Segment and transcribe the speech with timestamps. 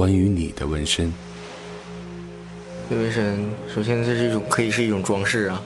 [0.00, 1.12] 关于你的纹身。
[2.88, 3.38] 对纹身，
[3.74, 5.60] 首先这是一种可以是一种装饰啊，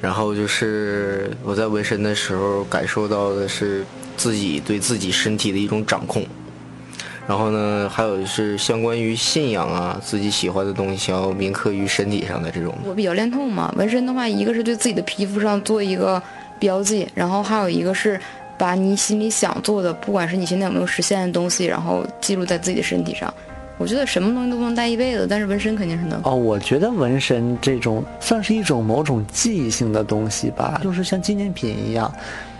[0.00, 3.84] 然后就是我在纹身的时候感受到的是
[4.16, 6.24] 自己对自己身体的一种掌控，
[7.28, 12.74] 然后呢，还有是相关于信仰啊，自己喜欢的东西想要铭刻于身体上的这种。
[12.86, 16.22] 我比较恋痛嘛，纹身的话，一个是对自己的皮肤上做一个
[16.58, 18.18] 标记，然后还有一个是
[18.56, 23.32] 把你心里想做的，不管是你现在有没有实现的东西，然后记录在自己的身体上。
[23.78, 26.20] 我觉得什么东西都不能带一辈子，但是纹身肯定是能。
[26.24, 32.12] 哦，我觉得纹身这种算是一种某种记忆性的东西吧，就是像纪念品一样，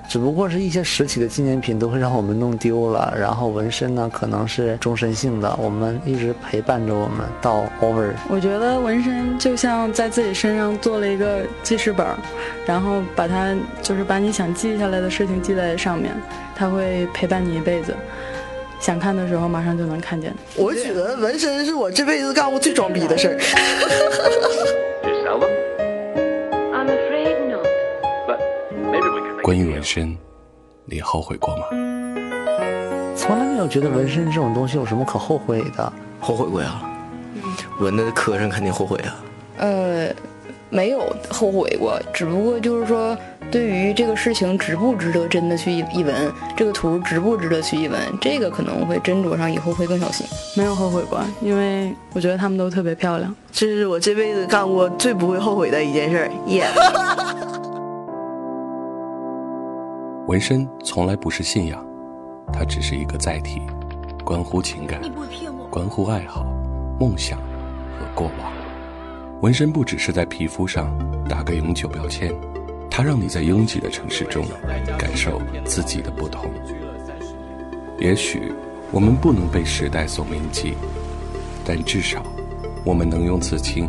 [0.09, 8.13] 只不过是一些实体的纪念品都会让我们弄丢了，然后纹身呢可能是终身性的，我们一直陪伴着我们到 over。
[8.31, 12.07] 我觉得纹身就像在自己身上做了一个记事本，
[12.65, 16.15] 然后把它就是把你想记下来的事情记在上面，
[16.55, 17.93] 它会陪伴你一辈子。
[18.81, 20.35] 想看的时候，马上就能看见。
[20.57, 23.39] 我觉得纹身是我这辈子干过最装逼的事儿。
[29.43, 30.15] 关于纹身，
[30.85, 31.63] 你后悔过吗？
[33.17, 35.91] 从来没有觉得纹身这种东西有什么可后悔的。
[36.21, 36.83] 后悔过呀，
[37.81, 39.25] 纹的磕碜肯定后悔啊。
[39.57, 40.11] 呃，
[40.71, 43.17] 没有后悔过，只不过就是说。
[43.51, 50.27] 对于这个事情值不值得真的去一闻，这个图值不值得去一闻，这个可能会斟酌上，以后会更小心。
[50.55, 53.35] 没有后悔过，因为我觉得他们都特别漂亮。
[53.51, 56.31] 这是我这辈子干过最不会后悔的一件事儿。
[56.49, 56.67] 耶！
[60.29, 61.83] 纹身从来不是信仰，
[62.53, 63.63] 它只是一个载体，
[64.27, 65.01] 关乎情感，
[65.71, 66.45] 关乎爱好、
[67.01, 68.53] 梦想和过往。
[69.41, 70.93] 纹身不只是在皮肤上
[71.29, 72.35] 打个永久标签。
[72.91, 74.45] 它让你在拥挤的城市中
[74.99, 76.51] 感受自己的不同。
[78.01, 78.53] 也许
[78.91, 80.75] 我们不能被时代所铭记，
[81.65, 82.25] 但至少
[82.85, 83.89] 我们能用刺青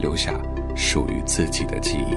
[0.00, 0.34] 留下
[0.74, 2.16] 属于自己的记忆。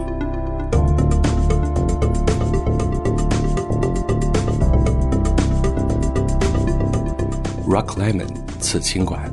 [7.69, 8.27] Rock Lemon
[8.59, 9.31] 刺青馆，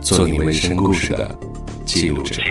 [0.00, 1.32] 做你纹身故事的
[1.86, 2.42] 记录者。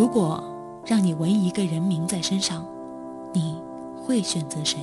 [0.00, 0.42] 如果
[0.86, 2.66] 让你纹一个人名在身上，
[3.34, 3.60] 你
[3.94, 4.78] 会选择谁？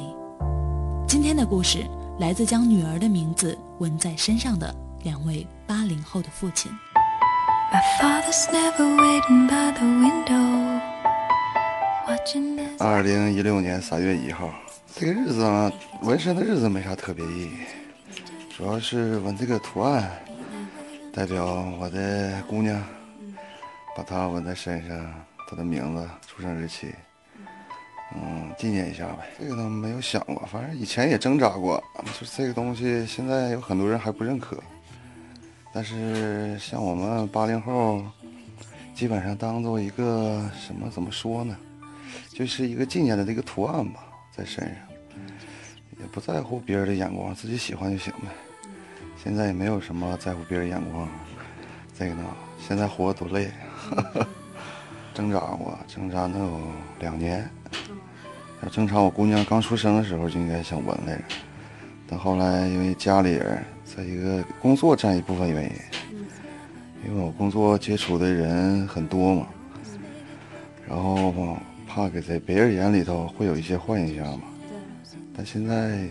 [1.07, 1.83] 今天的故事
[2.19, 6.72] 来自将女儿的名字纹在身上的两位八零后的父亲。
[12.78, 14.51] 二零一六年三月一号，
[14.94, 15.72] 这个日子啊，
[16.03, 17.51] 纹身的日子没啥特别意义，
[18.55, 20.11] 主要是纹这个图案，
[21.11, 22.79] 代表我的姑娘。
[23.97, 24.96] 把它纹在身上，
[25.50, 26.94] 她的名字、出生日期，
[28.13, 29.28] 嗯，纪念一下呗。
[29.40, 31.84] 这个倒没有想过，反正以前也挣扎过。
[32.19, 34.62] 就这个东西，现在有很多人还不认可。
[35.74, 38.06] 但是像我们八零后，
[38.94, 40.88] 基本上当做一个什么？
[40.91, 41.58] 怎么说呢？
[42.29, 44.75] 就是一个纪念的这个图案吧，在身上，
[46.00, 48.28] 也不在乎别人的眼光，自己喜欢就行呗。
[49.24, 51.09] 现在也没有什么在乎别人眼光，
[51.97, 52.24] 这个呢，
[52.59, 53.50] 现在活多累。
[55.13, 56.61] 挣扎过，挣扎能有
[56.99, 57.49] 两年。
[58.63, 61.23] 要正常，我姑娘刚出生的时候就应该想纹来着，
[62.07, 65.71] 但后来因为家里人，在一个工作占一部分原因，
[67.05, 69.47] 因为我工作接触的人很多嘛，
[70.87, 74.45] 然后怕给在别人眼里头会有一些坏印象嘛。
[75.35, 76.07] 但现在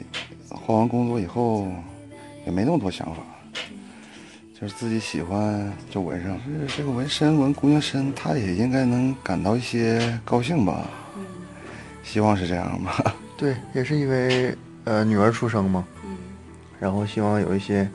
[0.48, 1.66] 换完工作以后，
[2.46, 3.22] 也没那么多想法。
[4.58, 6.34] 就是自己喜欢就纹上，
[6.68, 10.88] 是这个纹身纹姑娘身，她也应该能感到一些高兴吧？
[12.02, 13.14] 希望是这样吧。
[13.36, 15.86] 对，也是因为呃女儿出生嘛，
[16.80, 17.86] 然后希望有一些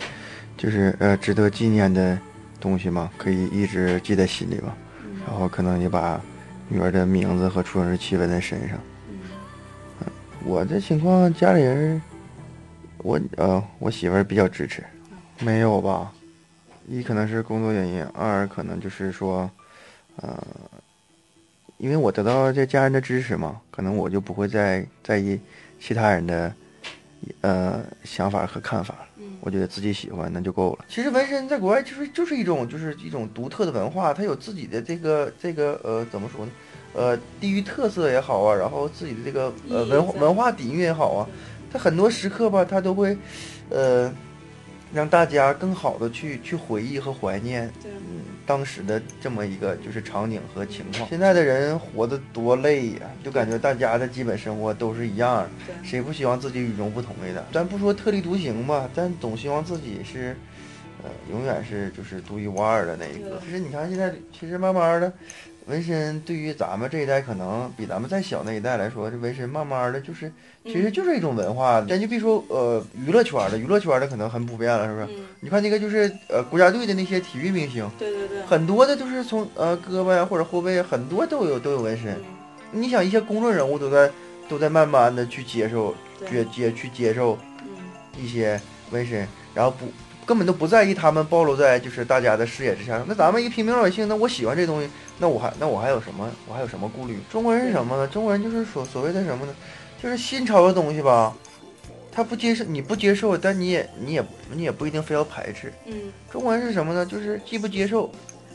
[0.55, 2.15] 就是呃值得纪念的
[2.59, 4.77] 东西嘛，可以一直记在心里吧。
[5.27, 6.21] 然后可能也把
[6.69, 8.77] 女儿的名字和出生日期纹在身上。
[10.43, 11.99] 我的情况，家里人，
[12.97, 14.83] 我呃我媳妇儿比较支持，
[15.39, 16.11] 没有吧？
[16.87, 19.49] 一可能是工作原因，二可能就是说，
[20.17, 20.37] 呃，
[21.77, 25.39] 因为我得到这家人的支持嘛，可能我就不会再在意
[25.79, 26.53] 其他人的
[27.41, 28.95] 呃想法和看法。
[29.39, 30.85] 我觉得自己喜欢那就够了。
[30.89, 36.51] 其实纹身在国外就是就是一种就是一种独特的文化，它有自己的这个这个呃怎么说呢？
[36.93, 41.27] 呃，地域特色也好啊，然后自己的这个呃文文化底蕴也好啊，
[41.71, 43.17] 它很多时刻吧，它都会
[43.69, 44.11] 呃。
[44.93, 51.07] 让大家更好的去去回忆和怀念，嗯，当时的这么一个就是场景和情况。
[51.07, 55.49] 现在的人活得多累呀，就感觉大家的基本生活都是一样，
[55.83, 57.45] 谁不希望自己与众不同的？
[57.53, 60.35] 咱不说特立独行吧，但总希望自己是，
[61.03, 63.41] 呃，永远是就是独一无二的那一个。
[63.45, 65.11] 其实你看现在，其实慢慢的。
[65.67, 70.31] 纹身对于咱们这一代，可能比咱们再小那一代来说，这纹身慢慢的就是，
[70.65, 71.79] 其实就是一种文化。
[71.81, 75.19] 咱就别说呃娱乐圈的，娱乐圈的可能很普遍了，是不是？
[75.39, 82.19] 你看那个就是呃国家队的那些体育明星，对对对，很多的都是从呃胳膊呀或者后背，很多都有都有纹身。
[82.71, 84.09] 你想一些公众人物都在
[84.49, 85.93] 都在慢慢的去接受，
[86.29, 87.37] 接接去接受
[88.17, 88.59] 一些
[88.89, 89.85] 纹身，然后不。
[90.25, 93.03] 根本都不在意他们暴露在就是大家的视野之下。
[93.07, 96.29] 那咱们一平民老百姓，那我喜欢这东西，那我还那我还有什么？
[96.47, 97.19] 我还有什么顾虑？
[97.31, 98.07] 中国人是什么呢？
[98.07, 99.55] 中国人就是所所谓的什么呢？
[100.01, 101.35] 就是新潮的东西吧，
[102.11, 105.71] 他不接受，你不接受，但你也你也你也不一定非要排斥。
[105.85, 107.05] 嗯，中国人是什么呢？
[107.05, 108.11] 就是既不接受，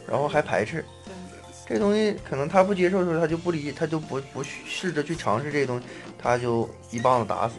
[0.08, 0.84] 然后还排斥。
[1.68, 5.84] 这东西可能他不接受的时候，他就不理，他就不不试着去尝试这些东西，
[6.16, 7.54] 他就一棒子打死。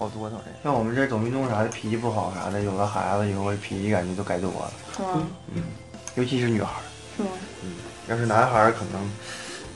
[0.00, 4.72] 好多少人，像我们这走运动啥的，脾气不好啥的，有了孩子以后，脾气感觉都改多了。
[4.96, 5.28] 是吗？
[5.54, 5.62] 嗯，
[6.14, 6.80] 尤其是女孩。
[7.18, 7.28] 是吗？
[7.62, 7.72] 嗯，
[8.08, 9.12] 要是男孩可能，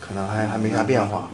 [0.00, 1.28] 可能还还没啥变化。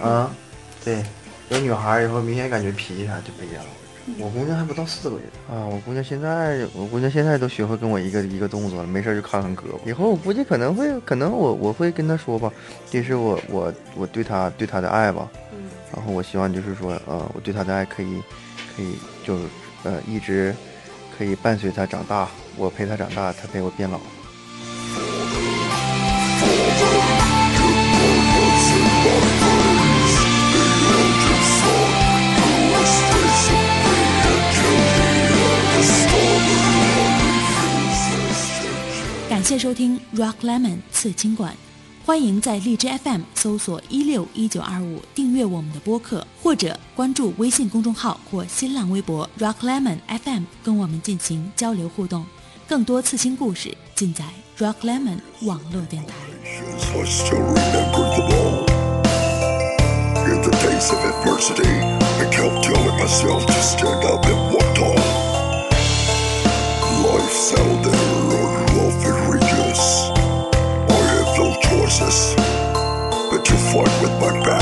[0.00, 0.34] 啊，
[0.82, 1.04] 对，
[1.50, 3.70] 有女孩以后，明显感觉脾气啥就不一样了。
[4.18, 9.78] 我姑娘还不到四个月啊，我姑娘现在，我姑娘现在都学会跟我一个一个动作了，没事就看看胳膊。
[9.84, 12.50] 以后我估计可能会，可能我我会跟她说吧，
[12.90, 15.28] 这是我我我对她对她的爱吧。
[15.94, 18.22] 然后我希望就是说，呃，我对他的爱可以，
[18.74, 18.94] 可以
[19.24, 19.38] 就，
[19.82, 20.54] 呃，一直
[21.16, 24.00] 可以伴随他长大，我陪他长大，他陪我变老。
[39.28, 41.54] 感谢收听 Rock Lemon 刺青馆。
[42.04, 52.26] 欢迎在荔枝 FM 搜索一六一九二五订阅我们的播客，或者关注微信公众号或新浪微博 Rock Lemon FM，跟我们进行交流互动。
[52.66, 54.24] 更多刺青故事尽在
[54.58, 56.12] Rock Lemon 网络电台。
[72.00, 74.61] But you fought with my back.